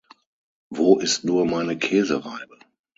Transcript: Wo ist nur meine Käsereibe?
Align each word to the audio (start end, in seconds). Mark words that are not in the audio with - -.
Wo 0.71 0.97
ist 0.97 1.25
nur 1.25 1.45
meine 1.45 1.77
Käsereibe? 1.77 2.57